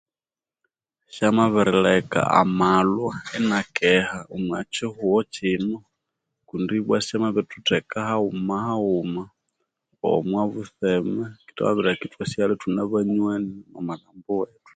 [1.13, 5.75] Kyabirileka amarwa inakeha omwakyihugho kino,
[6.47, 6.73] kundi
[7.07, 9.23] syamabirithutheka haghuma haghuma
[10.17, 11.23] omwabutsema
[11.55, 14.69] kyabirileka ithwasighara ithune banwani omubulhambu bwethu